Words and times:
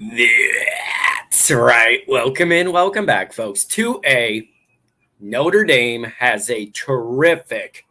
That's 0.00 1.50
right. 1.50 2.00
Welcome 2.08 2.52
in, 2.52 2.72
welcome 2.72 3.04
back, 3.04 3.34
folks, 3.34 3.64
to 3.66 4.00
a 4.06 4.48
Notre 5.20 5.62
Dame 5.62 6.04
has 6.04 6.48
a 6.48 6.70
terrific 6.70 7.84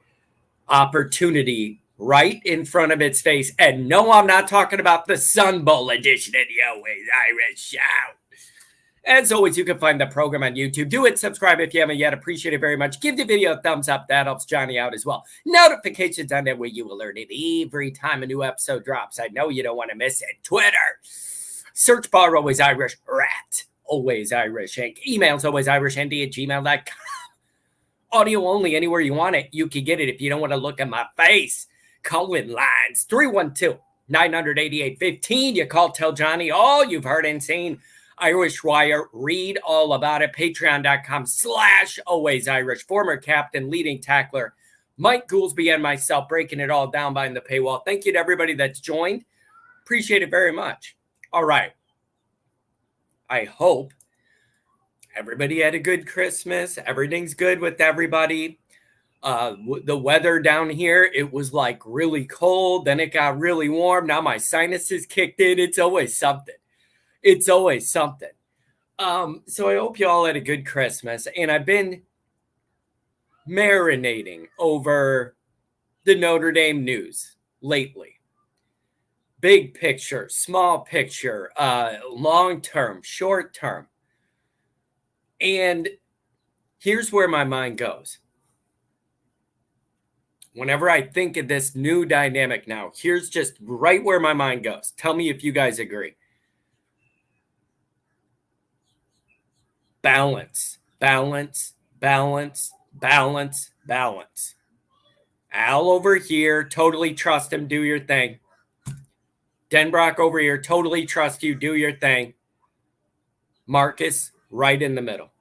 opportunity 0.68 1.82
right 2.00 2.42
in 2.46 2.66
front 2.66 2.92
of 2.92 3.00
its 3.00 3.22
face. 3.22 3.54
And 3.60 3.88
no, 3.88 4.12
I'm 4.12 4.26
not 4.26 4.48
talking 4.48 4.80
about 4.80 5.06
the 5.06 5.18
Sun 5.18 5.64
Bowl 5.64 5.92
edition 5.92 6.34
of 6.36 6.48
the 6.48 6.68
Always 6.68 7.06
Irish 7.30 7.60
Show. 7.60 7.78
As 9.06 9.32
always, 9.32 9.56
you 9.56 9.64
can 9.64 9.78
find 9.78 10.02
the 10.02 10.08
program 10.08 10.42
on 10.42 10.56
YouTube. 10.56 10.90
Do 10.90 11.06
it, 11.06 11.20
subscribe 11.20 11.60
if 11.60 11.76
you 11.76 11.82
haven't 11.82 11.98
yet. 11.98 12.16
Appreciate 12.16 12.56
it 12.56 12.62
very 12.62 12.76
much. 12.76 13.02
Give 13.02 13.18
the 13.18 13.24
video 13.24 13.54
a 13.54 13.62
thumbs 13.62 13.88
up. 13.88 14.08
That 14.08 14.26
helps 14.26 14.46
Johnny 14.46 14.80
out 14.80 14.96
as 14.96 15.06
well. 15.06 15.26
Notifications 15.46 16.32
on 16.32 16.46
that 16.46 16.58
way 16.58 16.70
you 16.70 16.88
will 16.88 16.98
learn 16.98 17.18
it 17.18 17.30
every 17.68 17.92
time 17.92 18.24
a 18.24 18.26
new 18.26 18.44
episode 18.44 18.84
drops. 18.84 19.20
I 19.20 19.28
know 19.28 19.50
you 19.50 19.62
don't 19.62 19.78
want 19.78 19.92
to 19.92 19.96
miss 19.96 20.24
it. 20.24 20.42
Twitter 20.42 20.76
Search 21.80 22.12
bar 22.12 22.36
always 22.36 22.60
Irish 22.60 22.98
rat. 23.08 23.64
Always 23.86 24.34
Irish 24.34 24.76
Inc. 24.76 24.98
Emails 25.08 25.46
always 25.46 25.70
Irish 25.70 25.96
at 25.96 26.10
gmail.com. 26.10 26.84
Audio 28.12 28.46
only 28.50 28.76
anywhere 28.76 29.00
you 29.00 29.14
want 29.14 29.38
it. 29.38 29.48
You 29.54 29.68
can 29.68 29.86
get 29.86 30.02
it 30.02 30.10
if 30.10 30.20
you 30.20 30.30
don't 30.30 30.42
want 30.42 30.52
to 30.52 30.58
look 30.58 30.82
at 30.82 30.90
my 30.90 31.06
face. 31.16 31.68
Call 32.04 32.34
in 32.34 32.52
lines 32.52 33.04
312 33.04 33.80
988 34.10 35.00
15. 35.00 35.56
You 35.56 35.66
call 35.68 35.92
Tell 35.92 36.12
Johnny 36.12 36.52
all 36.52 36.84
you've 36.84 37.06
heard 37.06 37.26
and 37.26 37.42
seen. 37.42 37.80
Irish 38.18 38.62
Wire. 38.62 39.06
Read 39.14 39.58
all 39.66 39.94
about 39.94 40.22
it. 40.22 40.34
Patreon.com 40.34 41.26
slash 41.26 41.98
always 42.06 42.50
Irish. 42.50 42.86
Former 42.88 43.16
captain, 43.16 43.70
leading 43.70 44.02
tackler, 44.02 44.54
Mike 44.98 45.30
Goolsby 45.30 45.74
and 45.74 45.82
myself 45.82 46.28
breaking 46.28 46.60
it 46.60 46.72
all 46.72 46.88
down 46.88 47.14
behind 47.14 47.38
the 47.38 47.42
paywall. 47.42 47.86
Thank 47.86 48.06
you 48.06 48.12
to 48.12 48.20
everybody 48.20 48.54
that's 48.54 48.82
joined. 48.82 49.24
Appreciate 49.84 50.24
it 50.24 50.30
very 50.30 50.52
much. 50.52 50.98
All 51.32 51.46
right. 51.46 51.72
I 53.30 53.44
hope 53.44 53.94
everybody 55.16 55.60
had 55.60 55.76
a 55.76 55.80
good 55.80 56.08
Christmas. 56.08 56.80
Everything's 56.84 57.34
good 57.34 57.60
with 57.60 57.80
everybody. 57.80 58.60
Uh, 59.22 59.56
the 59.84 59.98
weather 59.98 60.40
down 60.40 60.70
here, 60.70 61.04
it 61.04 61.32
was 61.32 61.54
like 61.54 61.82
really 61.86 62.26
cold. 62.26 62.86
Then 62.86 63.00
it 63.00 63.14
got 63.14 63.38
really 63.38 63.70
warm. 63.70 64.08
Now 64.08 64.22
my 64.22 64.38
sinuses 64.38 65.06
kicked 65.06 65.40
in. 65.42 65.60
It's 65.60 65.78
always 65.78 66.18
something. 66.18 66.56
It's 67.22 67.50
always 67.50 67.92
something. 67.92 68.30
Um, 68.98 69.44
so 69.46 69.70
I 69.70 69.76
hope 69.76 70.00
you 70.00 70.08
all 70.08 70.26
had 70.26 70.36
a 70.36 70.42
good 70.42 70.66
Christmas. 70.66 71.28
And 71.38 71.52
I've 71.52 71.66
been 71.66 72.04
marinating 73.48 74.48
over 74.58 75.36
the 76.06 76.16
Notre 76.16 76.52
Dame 76.52 76.84
news 76.84 77.36
lately 77.62 78.19
big 79.42 79.74
picture, 79.74 80.28
small 80.30 80.80
picture, 80.80 81.52
uh, 81.58 81.94
long 82.12 82.62
term, 82.62 83.02
short 83.04 83.54
term. 83.54 83.88
And 85.42 85.88
here's 86.80 87.12
where 87.12 87.28
my 87.28 87.44
mind 87.44 87.78
goes. 87.78 88.20
Whenever 90.54 90.90
I 90.90 91.04
think 91.04 91.38
of 91.38 91.48
this 91.48 91.76
new 91.76 92.06
dynamic 92.06 92.68
now, 92.68 92.92
here's 92.96 93.30
just 93.30 93.54
right 93.62 94.04
where 94.04 94.20
my 94.20 94.34
mind 94.34 94.64
goes. 94.64 94.94
Tell 94.98 95.14
me 95.14 95.30
if 95.30 95.44
you 95.44 95.52
guys 95.52 95.80
agree. 95.80 96.16
Balance, 100.02 100.80
balance, 101.00 101.74
balance, 102.00 102.74
balance, 102.94 103.72
balance. 103.86 104.56
Al 105.52 105.90
over 105.90 106.16
here, 106.16 106.64
totally 106.64 107.14
trust 107.14 107.54
him, 107.54 107.68
do 107.68 107.84
your 107.84 108.00
thing. 108.00 108.40
Denbrock 109.70 110.20
over 110.20 110.40
here, 110.40 110.62
totally 110.62 111.06
trust 111.06 111.44
you, 111.44 111.56
do 111.56 111.76
your 111.76 111.94
thing. 111.94 112.34
Marcus 113.68 114.32
right 114.50 114.82
in 114.82 114.96
the 114.96 115.02
middle. 115.02 115.32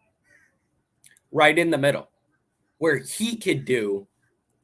Right 1.31 1.59
in 1.59 1.71
the 1.71 1.79
middle, 1.79 2.09
where 2.79 2.99
he 2.99 3.37
could 3.37 3.65
do 3.65 4.07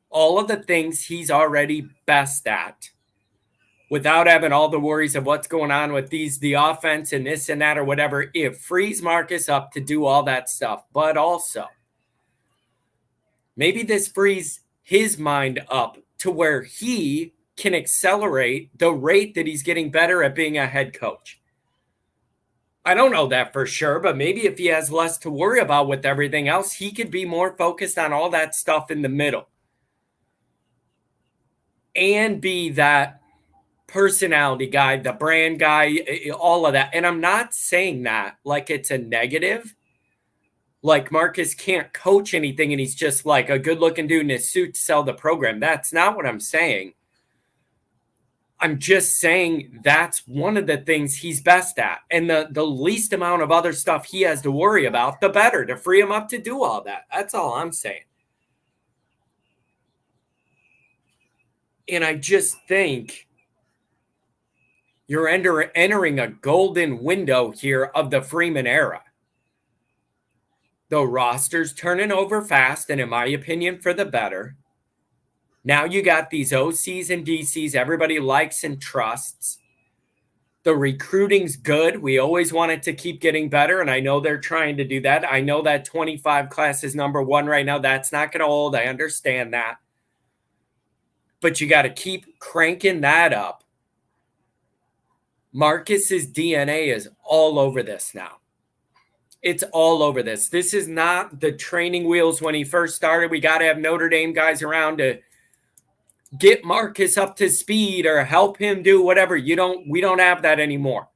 all 0.08 0.38
of 0.38 0.48
the 0.48 0.56
things 0.56 1.04
he's 1.04 1.30
already 1.30 1.88
best 2.06 2.46
at 2.46 2.90
without 3.90 4.26
having 4.26 4.52
all 4.52 4.68
the 4.68 4.80
worries 4.80 5.14
of 5.14 5.26
what's 5.26 5.46
going 5.46 5.70
on 5.70 5.92
with 5.92 6.08
these, 6.08 6.38
the 6.38 6.54
offense 6.54 7.12
and 7.12 7.26
this 7.26 7.48
and 7.48 7.60
that 7.60 7.76
or 7.76 7.84
whatever. 7.84 8.30
It 8.32 8.56
frees 8.56 9.02
Marcus 9.02 9.48
up 9.48 9.72
to 9.72 9.80
do 9.80 10.06
all 10.06 10.22
that 10.22 10.48
stuff. 10.48 10.84
But 10.92 11.18
also, 11.18 11.66
maybe 13.56 13.82
this 13.82 14.08
frees 14.08 14.60
his 14.82 15.18
mind 15.18 15.60
up 15.68 15.98
to 16.18 16.30
where 16.30 16.62
he 16.62 17.33
can 17.56 17.74
accelerate 17.74 18.76
the 18.78 18.92
rate 18.92 19.34
that 19.34 19.46
he's 19.46 19.62
getting 19.62 19.90
better 19.90 20.22
at 20.22 20.34
being 20.34 20.58
a 20.58 20.66
head 20.66 20.92
coach. 20.92 21.40
I 22.84 22.94
don't 22.94 23.12
know 23.12 23.28
that 23.28 23.52
for 23.52 23.64
sure, 23.64 23.98
but 23.98 24.16
maybe 24.16 24.44
if 24.44 24.58
he 24.58 24.66
has 24.66 24.90
less 24.90 25.16
to 25.18 25.30
worry 25.30 25.60
about 25.60 25.88
with 25.88 26.04
everything 26.04 26.48
else, 26.48 26.72
he 26.72 26.92
could 26.92 27.10
be 27.10 27.24
more 27.24 27.56
focused 27.56 27.96
on 27.96 28.12
all 28.12 28.28
that 28.30 28.54
stuff 28.54 28.90
in 28.90 29.00
the 29.00 29.08
middle 29.08 29.48
and 31.96 32.40
be 32.40 32.70
that 32.70 33.20
personality 33.86 34.66
guy, 34.66 34.96
the 34.96 35.12
brand 35.12 35.60
guy, 35.60 35.98
all 36.38 36.66
of 36.66 36.72
that. 36.74 36.90
And 36.92 37.06
I'm 37.06 37.20
not 37.20 37.54
saying 37.54 38.02
that 38.02 38.36
like 38.44 38.68
it's 38.68 38.90
a 38.90 38.98
negative. 38.98 39.74
Like 40.82 41.10
Marcus 41.10 41.54
can't 41.54 41.90
coach 41.94 42.34
anything 42.34 42.72
and 42.72 42.80
he's 42.80 42.94
just 42.94 43.24
like 43.24 43.48
a 43.48 43.58
good 43.58 43.78
looking 43.78 44.06
dude 44.06 44.22
in 44.22 44.28
his 44.28 44.50
suit 44.50 44.74
to 44.74 44.80
sell 44.80 45.02
the 45.02 45.14
program. 45.14 45.58
That's 45.58 45.92
not 45.92 46.16
what 46.16 46.26
I'm 46.26 46.40
saying. 46.40 46.92
I'm 48.60 48.78
just 48.78 49.18
saying 49.18 49.80
that's 49.82 50.26
one 50.26 50.56
of 50.56 50.66
the 50.66 50.78
things 50.78 51.16
he's 51.16 51.42
best 51.42 51.78
at. 51.78 52.00
And 52.10 52.30
the, 52.30 52.48
the 52.50 52.64
least 52.66 53.12
amount 53.12 53.42
of 53.42 53.50
other 53.50 53.72
stuff 53.72 54.06
he 54.06 54.22
has 54.22 54.40
to 54.42 54.50
worry 54.50 54.86
about, 54.86 55.20
the 55.20 55.28
better 55.28 55.66
to 55.66 55.76
free 55.76 56.00
him 56.00 56.12
up 56.12 56.28
to 56.28 56.38
do 56.38 56.62
all 56.62 56.82
that. 56.84 57.02
That's 57.12 57.34
all 57.34 57.54
I'm 57.54 57.72
saying. 57.72 58.04
And 61.88 62.04
I 62.04 62.14
just 62.14 62.56
think 62.66 63.28
you're 65.06 65.28
enter, 65.28 65.70
entering 65.74 66.18
a 66.18 66.28
golden 66.28 67.02
window 67.02 67.50
here 67.50 67.84
of 67.94 68.10
the 68.10 68.22
Freeman 68.22 68.66
era. 68.66 69.02
The 70.88 71.06
roster's 71.06 71.74
turning 71.74 72.12
over 72.12 72.40
fast, 72.40 72.88
and 72.88 73.00
in 73.00 73.08
my 73.08 73.26
opinion, 73.26 73.80
for 73.80 73.92
the 73.92 74.04
better. 74.04 74.56
Now 75.64 75.84
you 75.84 76.02
got 76.02 76.28
these 76.28 76.52
OCs 76.52 77.08
and 77.08 77.26
DCs 77.26 77.74
everybody 77.74 78.20
likes 78.20 78.64
and 78.64 78.80
trusts. 78.80 79.58
The 80.62 80.74
recruiting's 80.74 81.56
good. 81.56 82.00
We 82.00 82.18
always 82.18 82.52
want 82.52 82.72
it 82.72 82.82
to 82.84 82.92
keep 82.94 83.20
getting 83.20 83.48
better. 83.50 83.80
And 83.80 83.90
I 83.90 84.00
know 84.00 84.20
they're 84.20 84.38
trying 84.38 84.76
to 84.78 84.84
do 84.84 85.00
that. 85.02 85.30
I 85.30 85.40
know 85.40 85.62
that 85.62 85.84
25 85.84 86.48
class 86.48 86.84
is 86.84 86.94
number 86.94 87.22
one 87.22 87.46
right 87.46 87.66
now. 87.66 87.78
That's 87.78 88.12
not 88.12 88.32
going 88.32 88.40
to 88.40 88.46
hold. 88.46 88.74
I 88.74 88.84
understand 88.84 89.52
that. 89.52 89.76
But 91.40 91.60
you 91.60 91.68
got 91.68 91.82
to 91.82 91.90
keep 91.90 92.38
cranking 92.38 93.02
that 93.02 93.34
up. 93.34 93.64
Marcus's 95.52 96.26
DNA 96.26 96.94
is 96.94 97.08
all 97.22 97.58
over 97.58 97.82
this 97.82 98.12
now. 98.14 98.38
It's 99.42 99.62
all 99.72 100.02
over 100.02 100.22
this. 100.22 100.48
This 100.48 100.72
is 100.72 100.88
not 100.88 101.40
the 101.40 101.52
training 101.52 102.08
wheels 102.08 102.40
when 102.40 102.54
he 102.54 102.64
first 102.64 102.96
started. 102.96 103.30
We 103.30 103.40
got 103.40 103.58
to 103.58 103.66
have 103.66 103.78
Notre 103.78 104.08
Dame 104.08 104.32
guys 104.32 104.62
around 104.62 104.98
to 104.98 105.18
get 106.38 106.64
Marcus 106.64 107.16
up 107.16 107.36
to 107.36 107.48
speed 107.48 108.06
or 108.06 108.24
help 108.24 108.58
him 108.58 108.82
do 108.82 109.02
whatever. 109.02 109.36
You 109.36 109.56
don't 109.56 109.88
we 109.88 110.00
don't 110.00 110.20
have 110.20 110.42
that 110.42 110.60
anymore. 110.60 111.08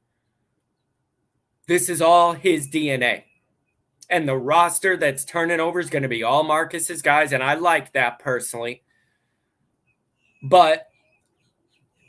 This 1.67 1.89
is 1.89 2.01
all 2.01 2.33
his 2.33 2.69
DNA. 2.69 3.25
And 4.11 4.27
the 4.27 4.37
roster 4.37 4.97
that's 4.97 5.25
turning 5.25 5.61
over 5.61 5.81
is 5.81 5.91
going 5.91 6.03
to 6.03 6.09
be 6.09 6.23
all 6.23 6.43
Marcus's 6.43 7.03
guys 7.03 7.33
and 7.33 7.43
I 7.43 7.55
like 7.55 7.93
that 7.93 8.19
personally. 8.19 8.83
But 10.43 10.89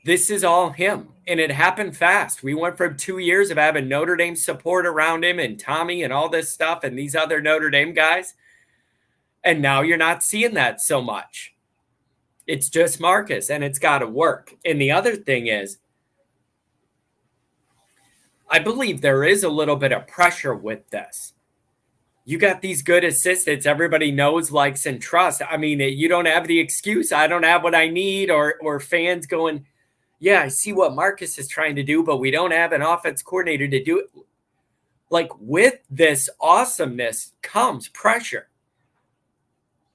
this 0.06 0.30
is 0.30 0.44
all 0.44 0.70
him 0.70 1.10
and 1.28 1.40
it 1.40 1.52
happened 1.52 1.98
fast. 1.98 2.42
We 2.42 2.54
went 2.54 2.78
from 2.78 2.96
2 2.96 3.18
years 3.18 3.52
of 3.52 3.58
having 3.58 3.90
Notre 3.90 4.16
Dame 4.16 4.36
support 4.36 4.86
around 4.86 5.26
him 5.26 5.40
and 5.40 5.60
Tommy 5.60 6.04
and 6.04 6.14
all 6.14 6.30
this 6.30 6.54
stuff 6.54 6.84
and 6.84 6.98
these 6.98 7.16
other 7.16 7.42
Notre 7.42 7.70
Dame 7.70 7.94
guys. 7.94 8.34
And 9.44 9.62
now 9.62 9.82
you're 9.82 9.98
not 9.98 10.24
seeing 10.24 10.54
that 10.54 10.80
so 10.80 11.02
much. 11.02 11.54
It's 12.50 12.68
just 12.68 13.00
Marcus 13.00 13.52
and 13.52 13.64
it's 13.64 13.78
got 13.78 14.00
to 14.00 14.08
work. 14.08 14.56
And 14.66 14.82
the 14.82 14.90
other 14.90 15.16
thing 15.16 15.46
is, 15.46 15.78
I 18.50 18.58
believe 18.58 19.02
there 19.02 19.24
is 19.24 19.44
a 19.44 19.50
little 19.50 19.76
bit 19.76 19.92
of 19.92 20.08
pressure 20.08 20.56
with 20.56 20.90
this. 20.90 21.34
You 22.26 22.40
got 22.40 22.64
these 22.64 22.82
good 22.82 23.04
assistants 23.04 23.68
everybody 23.68 24.12
knows, 24.12 24.50
likes, 24.50 24.88
and 24.88 25.00
trusts. 25.00 25.44
I 25.48 25.58
mean, 25.58 25.80
you 25.80 26.10
don't 26.10 26.26
have 26.26 26.48
the 26.48 26.60
excuse, 26.60 27.12
I 27.12 27.28
don't 27.28 27.44
have 27.44 27.62
what 27.62 27.76
I 27.76 27.88
need, 27.88 28.32
or 28.32 28.56
or 28.62 28.80
fans 28.80 29.28
going, 29.28 29.68
Yeah, 30.18 30.42
I 30.42 30.48
see 30.48 30.74
what 30.74 30.96
Marcus 30.96 31.38
is 31.38 31.48
trying 31.48 31.76
to 31.76 31.84
do, 31.84 32.04
but 32.04 32.18
we 32.18 32.32
don't 32.32 32.50
have 32.50 32.72
an 32.72 32.82
offense 32.82 33.22
coordinator 33.22 33.68
to 33.68 33.84
do 33.84 34.00
it. 34.00 34.10
Like 35.12 35.30
with 35.40 35.76
this 35.88 36.32
awesomeness 36.42 37.34
comes 37.44 37.90
pressure. 37.90 38.50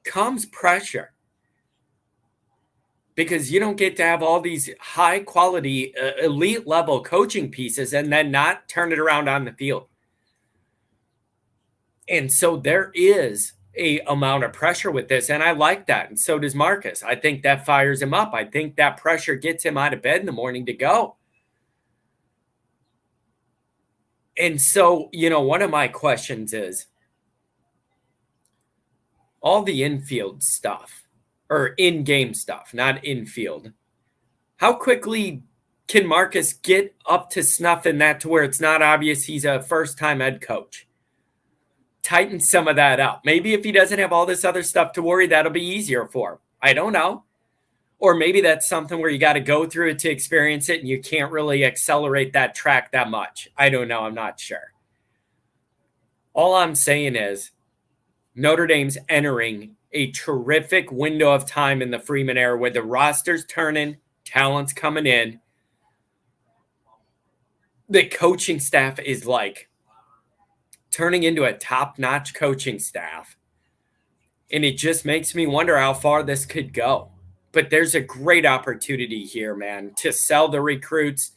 Comes 0.04 0.46
pressure 0.46 1.13
because 3.14 3.50
you 3.50 3.60
don't 3.60 3.76
get 3.76 3.96
to 3.96 4.02
have 4.02 4.22
all 4.22 4.40
these 4.40 4.70
high 4.80 5.20
quality, 5.20 5.96
uh, 5.96 6.12
elite 6.22 6.66
level 6.66 7.02
coaching 7.02 7.50
pieces 7.50 7.92
and 7.92 8.12
then 8.12 8.30
not 8.30 8.68
turn 8.68 8.92
it 8.92 8.98
around 8.98 9.28
on 9.28 9.44
the 9.44 9.52
field. 9.52 9.86
And 12.08 12.30
so 12.30 12.56
there 12.56 12.90
is 12.94 13.54
a 13.76 14.00
amount 14.00 14.44
of 14.44 14.52
pressure 14.52 14.90
with 14.90 15.08
this 15.08 15.30
and 15.30 15.42
I 15.42 15.52
like 15.52 15.86
that 15.86 16.08
and 16.08 16.18
so 16.18 16.38
does 16.38 16.54
Marcus. 16.54 17.02
I 17.02 17.16
think 17.16 17.42
that 17.42 17.66
fires 17.66 18.02
him 18.02 18.14
up. 18.14 18.32
I 18.34 18.44
think 18.44 18.76
that 18.76 18.98
pressure 18.98 19.34
gets 19.34 19.64
him 19.64 19.76
out 19.78 19.94
of 19.94 20.02
bed 20.02 20.20
in 20.20 20.26
the 20.26 20.32
morning 20.32 20.66
to 20.66 20.72
go. 20.72 21.16
And 24.36 24.60
so, 24.60 25.08
you 25.12 25.30
know, 25.30 25.40
one 25.40 25.62
of 25.62 25.70
my 25.70 25.88
questions 25.88 26.52
is 26.52 26.86
all 29.40 29.62
the 29.62 29.84
infield 29.84 30.42
stuff 30.42 31.03
or 31.54 31.68
in-game 31.68 32.34
stuff, 32.34 32.72
not 32.74 33.04
in 33.04 33.26
field. 33.26 33.72
How 34.56 34.72
quickly 34.72 35.42
can 35.86 36.06
Marcus 36.06 36.52
get 36.52 36.94
up 37.06 37.30
to 37.30 37.42
snuff 37.42 37.86
in 37.86 37.98
that 37.98 38.20
to 38.20 38.28
where 38.28 38.44
it's 38.44 38.60
not 38.60 38.82
obvious 38.82 39.24
he's 39.24 39.44
a 39.44 39.62
first-time 39.62 40.20
head 40.20 40.40
coach? 40.40 40.86
tighten 42.04 42.38
some 42.38 42.68
of 42.68 42.76
that 42.76 43.00
up. 43.00 43.22
Maybe 43.24 43.54
if 43.54 43.64
he 43.64 43.72
doesn't 43.72 43.98
have 43.98 44.12
all 44.12 44.26
this 44.26 44.44
other 44.44 44.62
stuff 44.62 44.92
to 44.92 45.02
worry, 45.02 45.26
that'll 45.26 45.50
be 45.50 45.64
easier 45.64 46.06
for 46.06 46.34
him. 46.34 46.38
I 46.62 46.74
don't 46.74 46.92
know. 46.92 47.24
Or 47.98 48.14
maybe 48.14 48.42
that's 48.42 48.68
something 48.68 49.00
where 49.00 49.10
you 49.10 49.18
got 49.18 49.32
to 49.32 49.40
go 49.40 49.66
through 49.66 49.90
it 49.90 49.98
to 50.00 50.10
experience 50.10 50.68
it 50.68 50.80
and 50.80 50.88
you 50.88 51.00
can't 51.00 51.32
really 51.32 51.64
accelerate 51.64 52.34
that 52.34 52.54
track 52.54 52.92
that 52.92 53.08
much. 53.08 53.48
I 53.56 53.70
don't 53.70 53.88
know. 53.88 54.00
I'm 54.00 54.14
not 54.14 54.38
sure. 54.38 54.72
All 56.34 56.54
I'm 56.54 56.74
saying 56.74 57.16
is 57.16 57.50
Notre 58.34 58.66
Dame's 58.66 58.98
entering 59.08 59.76
a 59.94 60.10
terrific 60.10 60.90
window 60.90 61.32
of 61.32 61.46
time 61.46 61.80
in 61.80 61.90
the 61.90 61.98
Freeman 61.98 62.36
era 62.36 62.58
where 62.58 62.70
the 62.70 62.82
roster's 62.82 63.44
turning, 63.46 63.96
talent's 64.24 64.72
coming 64.72 65.06
in. 65.06 65.40
The 67.88 68.06
coaching 68.06 68.60
staff 68.60 68.98
is 68.98 69.24
like 69.24 69.68
turning 70.90 71.22
into 71.22 71.44
a 71.44 71.52
top 71.52 71.98
notch 71.98 72.34
coaching 72.34 72.78
staff. 72.78 73.36
And 74.52 74.64
it 74.64 74.76
just 74.76 75.04
makes 75.04 75.34
me 75.34 75.46
wonder 75.46 75.78
how 75.78 75.94
far 75.94 76.22
this 76.22 76.44
could 76.44 76.72
go. 76.72 77.10
But 77.52 77.70
there's 77.70 77.94
a 77.94 78.00
great 78.00 78.44
opportunity 78.44 79.24
here, 79.24 79.54
man, 79.54 79.92
to 79.98 80.12
sell 80.12 80.48
the 80.48 80.60
recruits, 80.60 81.32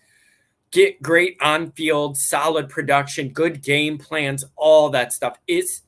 get 0.71 1.01
great 1.01 1.37
on 1.41 1.71
field, 1.71 2.17
solid 2.17 2.69
production, 2.69 3.29
good 3.29 3.63
game 3.63 3.97
plans, 3.97 4.43
all 4.55 4.89
that 4.89 5.13
stuff. 5.13 5.37
It's 5.47 5.83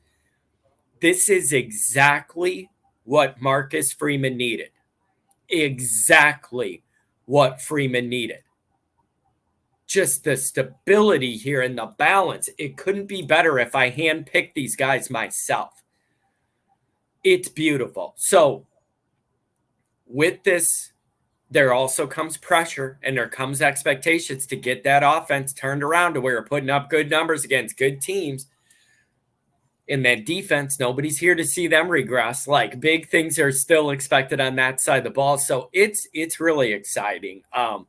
this 1.01 1.29
is 1.29 1.53
exactly 1.53 2.69
what 3.03 3.41
Marcus 3.41 3.91
Freeman 3.93 4.37
needed. 4.37 4.69
Exactly 5.49 6.83
what 7.25 7.61
Freeman 7.61 8.09
needed 8.09 8.43
just 9.89 10.23
the 10.23 10.37
stability 10.37 11.35
here 11.35 11.61
and 11.61 11.77
the 11.77 11.87
balance. 11.87 12.47
It 12.59 12.77
couldn't 12.77 13.07
be 13.07 13.23
better 13.23 13.57
if 13.57 13.75
I 13.75 13.89
handpicked 13.89 14.53
these 14.53 14.75
guys 14.75 15.09
myself. 15.09 15.83
It's 17.23 17.49
beautiful. 17.49 18.13
So, 18.15 18.67
with 20.05 20.43
this, 20.43 20.93
there 21.49 21.73
also 21.73 22.05
comes 22.05 22.37
pressure 22.37 22.99
and 23.01 23.17
there 23.17 23.27
comes 23.27 23.63
expectations 23.63 24.45
to 24.45 24.55
get 24.55 24.83
that 24.83 25.01
offense 25.03 25.53
turned 25.53 25.83
around 25.83 26.13
to 26.13 26.21
where 26.21 26.35
we're 26.35 26.45
putting 26.45 26.69
up 26.69 26.91
good 26.91 27.09
numbers 27.09 27.43
against 27.43 27.75
good 27.75 27.99
teams. 27.99 28.45
In 29.89 30.03
that 30.03 30.25
defense, 30.25 30.79
nobody's 30.79 31.17
here 31.17 31.35
to 31.35 31.43
see 31.43 31.67
them 31.67 31.89
regress. 31.89 32.47
Like 32.47 32.79
big 32.79 33.09
things 33.09 33.39
are 33.39 33.51
still 33.51 33.89
expected 33.89 34.39
on 34.39 34.55
that 34.55 34.79
side 34.79 34.99
of 34.99 35.03
the 35.03 35.09
ball. 35.09 35.37
So 35.39 35.69
it's 35.73 36.07
it's 36.13 36.39
really 36.39 36.73
exciting. 36.73 37.41
Um, 37.51 37.87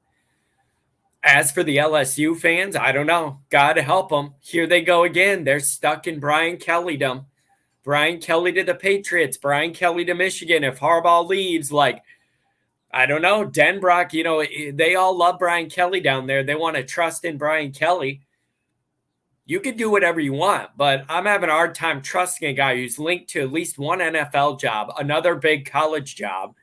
as 1.22 1.52
for 1.52 1.62
the 1.62 1.76
LSU 1.76 2.36
fans, 2.38 2.74
I 2.74 2.92
don't 2.92 3.06
know. 3.06 3.40
God 3.50 3.76
help 3.76 4.08
them. 4.08 4.34
Here 4.40 4.66
they 4.66 4.80
go 4.80 5.04
again. 5.04 5.44
They're 5.44 5.60
stuck 5.60 6.06
in 6.06 6.18
Brian 6.20 6.56
Kellydom. 6.56 7.26
Brian 7.82 8.18
Kelly 8.18 8.52
to 8.52 8.64
the 8.64 8.74
Patriots, 8.74 9.36
Brian 9.36 9.72
Kelly 9.72 10.04
to 10.06 10.14
Michigan. 10.14 10.64
If 10.64 10.80
Harbaugh 10.80 11.26
leaves, 11.26 11.72
like, 11.72 12.02
I 12.92 13.06
don't 13.06 13.22
know, 13.22 13.46
Denbrock, 13.46 14.12
you 14.12 14.24
know, 14.24 14.44
they 14.72 14.94
all 14.94 15.16
love 15.16 15.38
Brian 15.38 15.70
Kelly 15.70 16.00
down 16.00 16.26
there. 16.26 16.42
They 16.42 16.54
want 16.54 16.76
to 16.76 16.82
trust 16.82 17.24
in 17.24 17.38
Brian 17.38 17.72
Kelly. 17.72 18.22
You 19.50 19.58
can 19.58 19.76
do 19.76 19.90
whatever 19.90 20.20
you 20.20 20.32
want, 20.32 20.70
but 20.76 21.04
I'm 21.08 21.26
having 21.26 21.48
a 21.48 21.52
hard 21.52 21.74
time 21.74 22.02
trusting 22.02 22.48
a 22.48 22.52
guy 22.52 22.76
who's 22.76 23.00
linked 23.00 23.30
to 23.30 23.40
at 23.40 23.50
least 23.50 23.80
one 23.80 23.98
NFL 23.98 24.60
job, 24.60 24.92
another 24.96 25.34
big 25.34 25.68
college 25.68 26.14
job, 26.14 26.54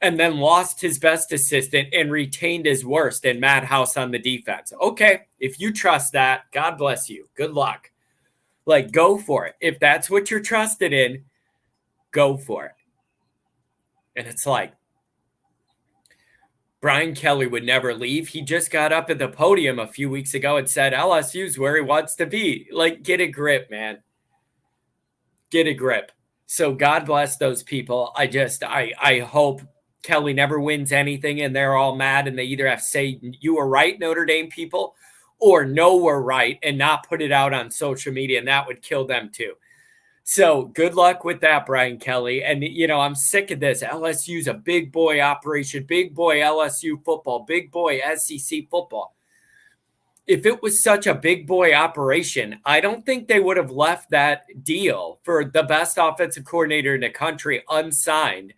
and 0.00 0.18
then 0.18 0.38
lost 0.38 0.80
his 0.80 0.98
best 0.98 1.30
assistant 1.30 1.94
and 1.94 2.10
retained 2.10 2.66
his 2.66 2.84
worst 2.84 3.24
in 3.24 3.38
Matt 3.38 3.62
House 3.62 3.96
on 3.96 4.10
the 4.10 4.18
defense. 4.18 4.72
Okay, 4.82 5.20
if 5.38 5.60
you 5.60 5.72
trust 5.72 6.12
that, 6.14 6.50
God 6.50 6.76
bless 6.76 7.08
you. 7.08 7.28
Good 7.36 7.52
luck. 7.52 7.92
Like, 8.66 8.90
go 8.90 9.16
for 9.16 9.46
it. 9.46 9.54
If 9.60 9.78
that's 9.78 10.10
what 10.10 10.28
you're 10.28 10.40
trusted 10.40 10.92
in, 10.92 11.22
go 12.10 12.36
for 12.36 12.66
it. 12.66 12.74
And 14.16 14.26
it's 14.26 14.44
like, 14.44 14.72
Brian 16.82 17.14
Kelly 17.14 17.46
would 17.46 17.64
never 17.64 17.94
leave. 17.94 18.26
He 18.26 18.42
just 18.42 18.72
got 18.72 18.92
up 18.92 19.08
at 19.08 19.20
the 19.20 19.28
podium 19.28 19.78
a 19.78 19.86
few 19.86 20.10
weeks 20.10 20.34
ago 20.34 20.56
and 20.56 20.68
said 20.68 20.92
LSU's 20.92 21.56
where 21.56 21.76
he 21.76 21.80
wants 21.80 22.16
to 22.16 22.26
be. 22.26 22.68
Like, 22.72 23.04
get 23.04 23.20
a 23.20 23.28
grip, 23.28 23.70
man. 23.70 24.02
Get 25.50 25.68
a 25.68 25.74
grip. 25.74 26.10
So 26.46 26.74
God 26.74 27.06
bless 27.06 27.36
those 27.36 27.62
people. 27.62 28.12
I 28.16 28.26
just 28.26 28.64
I 28.64 28.92
I 29.00 29.20
hope 29.20 29.62
Kelly 30.02 30.34
never 30.34 30.58
wins 30.58 30.90
anything 30.90 31.40
and 31.40 31.54
they're 31.54 31.76
all 31.76 31.94
mad 31.94 32.26
and 32.26 32.36
they 32.36 32.44
either 32.44 32.66
have 32.66 32.80
to 32.80 32.84
say 32.84 33.20
you 33.22 33.54
were 33.54 33.68
right, 33.68 33.98
Notre 34.00 34.26
Dame 34.26 34.48
people, 34.48 34.96
or 35.38 35.64
no, 35.64 35.96
we're 35.96 36.20
right 36.20 36.58
and 36.64 36.76
not 36.76 37.08
put 37.08 37.22
it 37.22 37.30
out 37.30 37.54
on 37.54 37.70
social 37.70 38.12
media. 38.12 38.40
And 38.40 38.48
that 38.48 38.66
would 38.66 38.82
kill 38.82 39.06
them 39.06 39.30
too. 39.32 39.52
So 40.24 40.66
good 40.66 40.94
luck 40.94 41.24
with 41.24 41.40
that, 41.40 41.66
Brian 41.66 41.98
Kelly. 41.98 42.44
And, 42.44 42.62
you 42.62 42.86
know, 42.86 43.00
I'm 43.00 43.14
sick 43.14 43.50
of 43.50 43.60
this. 43.60 43.82
LSU's 43.82 44.46
a 44.46 44.54
big 44.54 44.92
boy 44.92 45.20
operation, 45.20 45.84
big 45.84 46.14
boy 46.14 46.36
LSU 46.36 47.04
football, 47.04 47.40
big 47.40 47.72
boy 47.72 48.00
SEC 48.16 48.68
football. 48.70 49.16
If 50.24 50.46
it 50.46 50.62
was 50.62 50.82
such 50.82 51.08
a 51.08 51.14
big 51.14 51.48
boy 51.48 51.74
operation, 51.74 52.60
I 52.64 52.80
don't 52.80 53.04
think 53.04 53.26
they 53.26 53.40
would 53.40 53.56
have 53.56 53.72
left 53.72 54.10
that 54.10 54.44
deal 54.62 55.18
for 55.24 55.44
the 55.44 55.64
best 55.64 55.98
offensive 56.00 56.44
coordinator 56.44 56.94
in 56.94 57.00
the 57.00 57.10
country 57.10 57.64
unsigned 57.68 58.54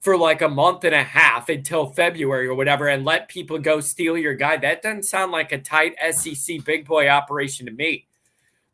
for 0.00 0.18
like 0.18 0.42
a 0.42 0.48
month 0.48 0.84
and 0.84 0.94
a 0.94 1.02
half 1.02 1.48
until 1.48 1.90
February 1.90 2.46
or 2.46 2.54
whatever 2.54 2.88
and 2.88 3.06
let 3.06 3.28
people 3.28 3.58
go 3.58 3.80
steal 3.80 4.16
your 4.16 4.34
guy. 4.34 4.58
That 4.58 4.82
doesn't 4.82 5.04
sound 5.04 5.32
like 5.32 5.52
a 5.52 5.58
tight 5.58 5.94
SEC 6.10 6.62
big 6.64 6.86
boy 6.86 7.08
operation 7.08 7.64
to 7.66 7.72
me. 7.72 8.06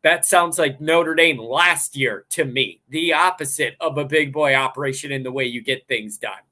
That 0.05 0.23
sounds 0.23 0.59
like 0.59 0.79
Notre 0.79 1.15
Dame 1.15 1.39
last 1.39 1.97
year 1.97 2.27
to 2.29 2.45
me, 2.45 2.79
the 2.89 3.13
opposite 3.13 3.75
of 3.79 3.97
a 3.97 4.05
big 4.05 4.31
boy 4.31 4.53
operation 4.53 5.11
in 5.11 5.23
the 5.23 5.31
way 5.31 5.45
you 5.45 5.63
get 5.63 5.87
things 5.87 6.19
done. 6.19 6.43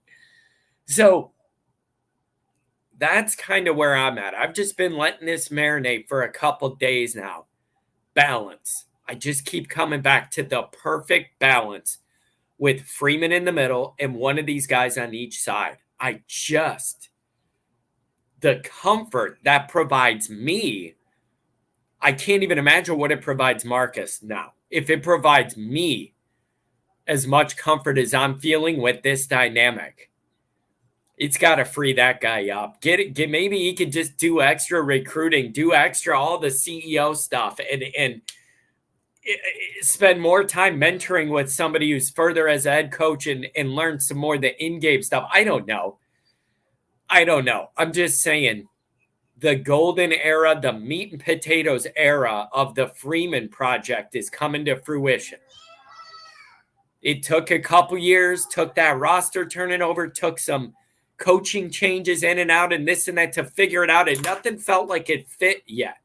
So 0.87 1.33
that's 2.97 3.35
kind 3.35 3.67
of 3.67 3.75
where 3.75 3.95
I'm 3.95 4.17
at. 4.17 4.33
I've 4.33 4.55
just 4.55 4.75
been 4.75 4.97
letting 4.97 5.27
this 5.27 5.49
marinate 5.49 6.07
for 6.07 6.23
a 6.23 6.31
couple 6.31 6.73
days 6.77 7.15
now. 7.15 7.45
Balance. 8.15 8.85
I 9.07 9.13
just 9.13 9.45
keep 9.45 9.69
coming 9.69 10.01
back 10.01 10.31
to 10.31 10.41
the 10.41 10.63
perfect 10.63 11.37
balance 11.37 11.99
with 12.57 12.81
Freeman 12.81 13.31
in 13.31 13.45
the 13.45 13.51
middle 13.51 13.93
and 13.99 14.15
one 14.15 14.39
of 14.39 14.47
these 14.47 14.65
guys 14.65 14.97
on 14.97 15.13
each 15.13 15.39
side. 15.39 15.77
I 15.99 16.21
just, 16.25 17.09
the 18.39 18.63
comfort 18.63 19.37
that 19.43 19.69
provides 19.69 20.27
me, 20.27 20.95
I 22.03 22.11
can't 22.11 22.43
even 22.43 22.57
imagine 22.57 22.97
what 22.97 23.13
it 23.13 23.21
provides 23.21 23.63
Marcus 23.63 24.21
now. 24.21 24.53
If 24.69 24.89
it 24.89 25.03
provides 25.03 25.55
me 25.55 26.13
as 27.07 27.25
much 27.25 27.55
comfort 27.55 27.97
as 27.97 28.13
I'm 28.13 28.39
feeling 28.39 28.81
with 28.81 29.03
this 29.03 29.25
dynamic, 29.25 30.11
it's 31.17 31.37
got 31.37 31.55
to 31.55 31.65
free 31.65 31.93
that 31.93 32.19
guy 32.19 32.49
up. 32.49 32.81
Get 32.81 32.99
it. 32.99 33.13
Get 33.13 33.29
maybe 33.29 33.57
he 33.57 33.73
could 33.73 33.93
just 33.93 34.17
do 34.17 34.41
extra 34.41 34.81
recruiting, 34.81 35.53
do 35.53 35.73
extra 35.73 36.19
all 36.19 36.37
the 36.39 36.47
CEO 36.47 37.15
stuff, 37.15 37.59
and 37.71 37.83
and 37.97 38.21
eh, 39.25 39.31
eh, 39.31 39.81
spend 39.81 40.19
more 40.19 40.43
time 40.43 40.77
mentoring 40.81 41.29
with 41.29 41.49
somebody 41.49 41.89
who's 41.89 42.09
further 42.09 42.49
as 42.49 42.65
a 42.65 42.71
head 42.71 42.91
coach 42.91 43.27
and, 43.27 43.47
and 43.55 43.73
learn 43.73 44.01
some 44.01 44.17
more 44.17 44.37
the 44.37 44.61
in-game 44.61 45.03
stuff. 45.03 45.29
I 45.31 45.45
don't 45.45 45.65
know. 45.65 45.99
I 47.09 47.23
don't 47.23 47.45
know. 47.45 47.69
I'm 47.77 47.93
just 47.93 48.21
saying 48.21 48.67
the 49.37 49.55
golden 49.55 50.13
era, 50.13 50.59
the 50.59 50.73
meat 50.73 51.11
and 51.11 51.23
potatoes 51.23 51.87
era 51.95 52.47
of 52.53 52.75
the 52.75 52.87
Freeman 52.87 53.49
project 53.49 54.15
is 54.15 54.29
coming 54.29 54.65
to 54.65 54.75
fruition. 54.77 55.39
It 57.01 57.23
took 57.23 57.51
a 57.51 57.59
couple 57.59 57.97
years, 57.97 58.45
took 58.45 58.75
that 58.75 58.97
roster 58.97 59.45
turning 59.45 59.81
over, 59.81 60.07
took 60.07 60.39
some 60.39 60.73
coaching 61.17 61.69
changes 61.69 62.23
in 62.23 62.39
and 62.39 62.49
out 62.49 62.71
and 62.73 62.87
this 62.87 63.07
and 63.07 63.17
that 63.17 63.33
to 63.33 63.43
figure 63.43 63.83
it 63.83 63.89
out, 63.89 64.07
and 64.07 64.23
nothing 64.23 64.57
felt 64.57 64.87
like 64.87 65.09
it 65.09 65.27
fit 65.27 65.63
yet. 65.65 65.97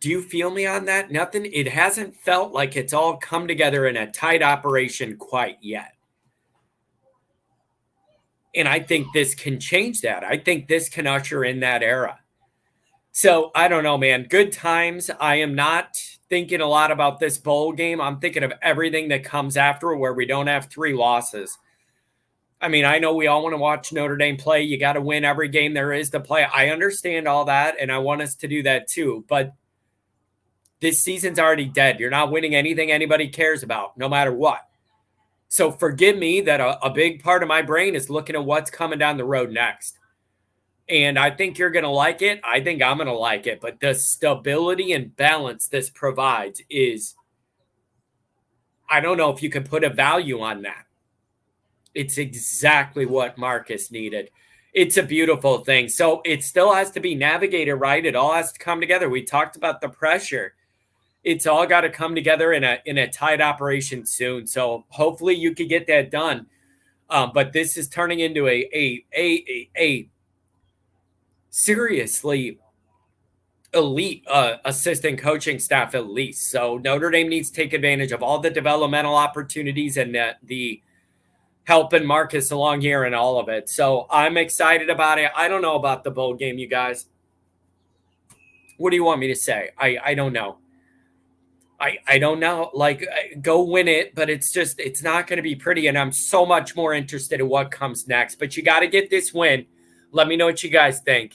Do 0.00 0.08
you 0.08 0.22
feel 0.22 0.50
me 0.50 0.64
on 0.64 0.86
that? 0.86 1.10
Nothing. 1.10 1.44
It 1.44 1.68
hasn't 1.68 2.16
felt 2.16 2.52
like 2.52 2.74
it's 2.74 2.94
all 2.94 3.18
come 3.18 3.46
together 3.46 3.86
in 3.86 3.98
a 3.98 4.10
tight 4.10 4.42
operation 4.42 5.18
quite 5.18 5.58
yet. 5.60 5.94
And 8.54 8.66
I 8.66 8.80
think 8.80 9.06
this 9.12 9.34
can 9.34 9.60
change 9.60 10.00
that. 10.00 10.24
I 10.24 10.36
think 10.36 10.66
this 10.66 10.88
can 10.88 11.06
usher 11.06 11.44
in 11.44 11.60
that 11.60 11.82
era. 11.82 12.18
So 13.12 13.50
I 13.54 13.68
don't 13.68 13.84
know, 13.84 13.98
man. 13.98 14.26
Good 14.28 14.52
times. 14.52 15.10
I 15.20 15.36
am 15.36 15.54
not 15.54 16.00
thinking 16.28 16.60
a 16.60 16.66
lot 16.66 16.90
about 16.90 17.20
this 17.20 17.38
bowl 17.38 17.72
game. 17.72 18.00
I'm 18.00 18.20
thinking 18.20 18.44
of 18.44 18.52
everything 18.62 19.08
that 19.08 19.24
comes 19.24 19.56
after 19.56 19.94
where 19.94 20.14
we 20.14 20.26
don't 20.26 20.46
have 20.46 20.66
three 20.66 20.94
losses. 20.94 21.58
I 22.60 22.68
mean, 22.68 22.84
I 22.84 22.98
know 22.98 23.14
we 23.14 23.26
all 23.26 23.42
want 23.42 23.54
to 23.54 23.58
watch 23.58 23.92
Notre 23.92 24.16
Dame 24.16 24.36
play. 24.36 24.62
You 24.62 24.78
got 24.78 24.92
to 24.92 25.00
win 25.00 25.24
every 25.24 25.48
game 25.48 25.74
there 25.74 25.92
is 25.92 26.10
to 26.10 26.20
play. 26.20 26.44
I 26.44 26.68
understand 26.68 27.26
all 27.26 27.46
that, 27.46 27.76
and 27.80 27.90
I 27.90 27.98
want 27.98 28.22
us 28.22 28.34
to 28.36 28.48
do 28.48 28.62
that 28.64 28.86
too. 28.86 29.24
But 29.28 29.54
this 30.80 31.02
season's 31.02 31.38
already 31.38 31.64
dead. 31.64 31.98
You're 31.98 32.10
not 32.10 32.30
winning 32.30 32.54
anything 32.54 32.92
anybody 32.92 33.28
cares 33.28 33.62
about, 33.62 33.96
no 33.96 34.08
matter 34.08 34.32
what. 34.32 34.60
So 35.50 35.72
forgive 35.72 36.16
me 36.16 36.40
that 36.42 36.60
a, 36.60 36.82
a 36.86 36.90
big 36.90 37.24
part 37.24 37.42
of 37.42 37.48
my 37.48 37.60
brain 37.60 37.96
is 37.96 38.08
looking 38.08 38.36
at 38.36 38.44
what's 38.44 38.70
coming 38.70 39.00
down 39.00 39.16
the 39.16 39.24
road 39.24 39.50
next. 39.50 39.98
And 40.88 41.18
I 41.18 41.32
think 41.32 41.58
you're 41.58 41.70
going 41.70 41.84
to 41.84 41.90
like 41.90 42.22
it. 42.22 42.40
I 42.44 42.60
think 42.60 42.80
I'm 42.80 42.98
going 42.98 43.08
to 43.08 43.12
like 43.12 43.48
it. 43.48 43.60
But 43.60 43.80
the 43.80 43.92
stability 43.94 44.92
and 44.92 45.14
balance 45.16 45.66
this 45.66 45.90
provides 45.90 46.62
is, 46.70 47.16
I 48.88 49.00
don't 49.00 49.18
know 49.18 49.30
if 49.30 49.42
you 49.42 49.50
can 49.50 49.64
put 49.64 49.82
a 49.82 49.90
value 49.90 50.40
on 50.40 50.62
that. 50.62 50.86
It's 51.94 52.16
exactly 52.16 53.04
what 53.04 53.36
Marcus 53.36 53.90
needed. 53.90 54.30
It's 54.72 54.98
a 54.98 55.02
beautiful 55.02 55.64
thing. 55.64 55.88
So 55.88 56.22
it 56.24 56.44
still 56.44 56.72
has 56.72 56.92
to 56.92 57.00
be 57.00 57.16
navigated 57.16 57.80
right. 57.80 58.06
It 58.06 58.14
all 58.14 58.34
has 58.34 58.52
to 58.52 58.58
come 58.60 58.80
together. 58.80 59.08
We 59.08 59.24
talked 59.24 59.56
about 59.56 59.80
the 59.80 59.88
pressure. 59.88 60.54
It's 61.22 61.46
all 61.46 61.66
got 61.66 61.82
to 61.82 61.90
come 61.90 62.14
together 62.14 62.52
in 62.52 62.64
a 62.64 62.78
in 62.86 62.98
a 62.98 63.08
tight 63.08 63.40
operation 63.40 64.06
soon. 64.06 64.46
So 64.46 64.84
hopefully 64.88 65.34
you 65.34 65.54
could 65.54 65.68
get 65.68 65.86
that 65.86 66.10
done. 66.10 66.46
Um, 67.10 67.32
but 67.34 67.52
this 67.52 67.76
is 67.76 67.88
turning 67.88 68.20
into 68.20 68.48
a 68.48 68.68
a 68.72 69.04
a 69.14 69.44
a, 69.46 69.70
a 69.76 70.08
seriously 71.50 72.58
elite 73.74 74.24
uh, 74.28 74.56
assistant 74.64 75.18
coaching 75.18 75.58
staff 75.58 75.94
at 75.94 76.08
least. 76.08 76.50
So 76.50 76.78
Notre 76.78 77.10
Dame 77.10 77.28
needs 77.28 77.50
to 77.50 77.56
take 77.56 77.72
advantage 77.72 78.12
of 78.12 78.22
all 78.22 78.38
the 78.38 78.50
developmental 78.50 79.14
opportunities 79.14 79.96
and 79.96 80.14
the, 80.14 80.36
the 80.42 80.82
helping 81.64 82.04
Marcus 82.04 82.50
along 82.50 82.80
here 82.80 83.04
and 83.04 83.14
all 83.14 83.38
of 83.38 83.48
it. 83.48 83.68
So 83.68 84.06
I'm 84.10 84.36
excited 84.36 84.90
about 84.90 85.18
it. 85.18 85.30
I 85.36 85.48
don't 85.48 85.62
know 85.62 85.76
about 85.76 86.04
the 86.04 86.10
bowl 86.10 86.34
game, 86.34 86.58
you 86.58 86.66
guys. 86.66 87.06
What 88.76 88.90
do 88.90 88.96
you 88.96 89.04
want 89.04 89.20
me 89.20 89.28
to 89.28 89.36
say? 89.36 89.70
I 89.78 89.98
I 90.02 90.14
don't 90.14 90.32
know. 90.32 90.58
I 91.80 91.98
I 92.06 92.18
don't 92.18 92.40
know. 92.40 92.70
Like 92.74 93.02
uh, 93.02 93.38
go 93.40 93.62
win 93.62 93.88
it, 93.88 94.14
but 94.14 94.28
it's 94.28 94.52
just 94.52 94.78
it's 94.80 95.02
not 95.02 95.26
going 95.26 95.38
to 95.38 95.42
be 95.42 95.54
pretty 95.54 95.86
and 95.86 95.98
I'm 95.98 96.12
so 96.12 96.44
much 96.44 96.76
more 96.76 96.92
interested 96.92 97.40
in 97.40 97.48
what 97.48 97.70
comes 97.70 98.06
next. 98.06 98.36
But 98.38 98.56
you 98.56 98.62
got 98.62 98.80
to 98.80 98.86
get 98.86 99.10
this 99.10 99.32
win. 99.32 99.66
Let 100.12 100.28
me 100.28 100.36
know 100.36 100.46
what 100.46 100.62
you 100.62 100.70
guys 100.70 101.00
think. 101.00 101.34